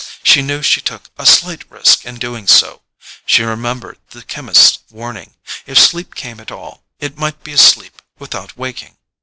She 0.23 0.41
knew 0.41 0.63
she 0.63 0.81
took 0.81 1.11
a 1.19 1.27
slight 1.27 1.63
risk 1.69 2.05
in 2.07 2.15
doing 2.15 2.47
so—she 2.47 3.43
remembered 3.43 3.99
the 4.09 4.23
chemist's 4.23 4.79
warning. 4.89 5.35
If 5.67 5.77
sleep 5.77 6.15
came 6.15 6.39
at 6.39 6.49
all, 6.51 6.81
it 6.99 7.19
might 7.19 7.43
be 7.43 7.53
a 7.53 7.57
sleep 7.59 8.01
without 8.17 8.57
waking. 8.57 8.97